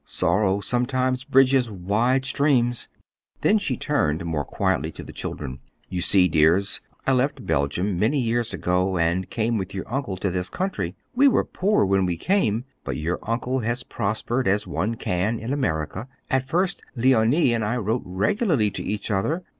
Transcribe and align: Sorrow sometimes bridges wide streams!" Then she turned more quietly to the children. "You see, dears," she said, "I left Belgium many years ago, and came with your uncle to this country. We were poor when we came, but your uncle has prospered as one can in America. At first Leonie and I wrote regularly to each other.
Sorrow 0.03 0.61
sometimes 0.61 1.23
bridges 1.23 1.69
wide 1.69 2.25
streams!" 2.25 2.87
Then 3.41 3.59
she 3.59 3.77
turned 3.77 4.25
more 4.25 4.43
quietly 4.43 4.91
to 4.93 5.03
the 5.03 5.13
children. 5.13 5.59
"You 5.89 6.01
see, 6.01 6.27
dears," 6.27 6.67
she 6.67 6.71
said, 6.71 6.81
"I 7.05 7.13
left 7.13 7.45
Belgium 7.45 7.99
many 7.99 8.17
years 8.17 8.51
ago, 8.51 8.97
and 8.97 9.29
came 9.29 9.59
with 9.59 9.75
your 9.75 9.85
uncle 9.87 10.17
to 10.17 10.31
this 10.31 10.49
country. 10.49 10.95
We 11.15 11.27
were 11.27 11.45
poor 11.45 11.85
when 11.85 12.07
we 12.07 12.17
came, 12.17 12.65
but 12.83 12.97
your 12.97 13.19
uncle 13.21 13.59
has 13.59 13.83
prospered 13.83 14.47
as 14.47 14.65
one 14.65 14.95
can 14.95 15.37
in 15.37 15.53
America. 15.53 16.07
At 16.31 16.47
first 16.47 16.81
Leonie 16.95 17.53
and 17.53 17.63
I 17.63 17.77
wrote 17.77 18.01
regularly 18.03 18.71
to 18.71 18.83
each 18.83 19.11
other. 19.11 19.43